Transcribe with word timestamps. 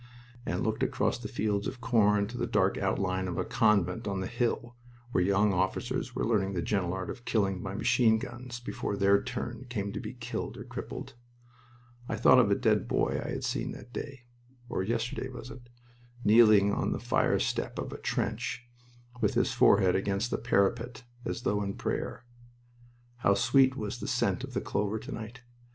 and 0.47 0.63
looked 0.63 0.81
across 0.81 1.19
the 1.19 1.27
fields 1.27 1.67
of 1.67 1.79
corn 1.79 2.25
to 2.25 2.35
the 2.35 2.47
dark 2.47 2.75
outline 2.75 3.27
of 3.27 3.37
a 3.37 3.45
convent 3.45 4.07
on 4.07 4.19
the 4.19 4.25
hill 4.25 4.75
where 5.11 5.23
young 5.23 5.53
officers 5.53 6.15
were 6.15 6.25
learning 6.25 6.53
the 6.55 6.61
gentle 6.63 6.91
art 6.91 7.11
of 7.11 7.23
killing 7.23 7.61
by 7.61 7.75
machine 7.75 8.17
guns 8.17 8.59
before 8.59 8.97
their 8.97 9.21
turn 9.21 9.63
came 9.69 9.91
to 9.93 9.99
be 9.99 10.13
killed 10.15 10.57
or 10.57 10.63
crippled. 10.63 11.13
I 12.09 12.15
thought 12.15 12.39
of 12.39 12.49
a 12.49 12.55
dead 12.55 12.87
boy 12.87 13.21
I 13.23 13.29
had 13.29 13.43
seen 13.43 13.73
that 13.73 13.93
day 13.93 14.23
or 14.69 14.81
yesterday 14.81 15.29
was 15.29 15.51
it? 15.51 15.69
kneeling 16.23 16.73
on 16.73 16.93
the 16.93 16.99
fire 16.99 17.37
step 17.37 17.77
of 17.77 17.93
a 17.93 17.99
trench, 17.99 18.65
with 19.21 19.35
his 19.35 19.51
forehead 19.53 19.95
against 19.95 20.31
the 20.31 20.39
parapet 20.39 21.03
as 21.25 21.43
though 21.43 21.61
in 21.61 21.75
prayer... 21.75 22.25
How 23.17 23.35
sweet 23.35 23.77
was 23.77 23.99
the 23.99 24.07
scent 24.07 24.43
of 24.43 24.55
the 24.55 24.61
clover 24.61 24.97
to 24.97 25.11
night! 25.11 25.43